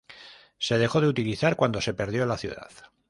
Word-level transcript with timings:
Se 0.57 0.79
dejó 0.79 0.99
de 0.99 1.09
utilizar 1.09 1.55
cuando 1.55 1.79
se 1.79 1.93
perdió 1.93 2.25
la 2.25 2.39
ciudad. 2.39 2.71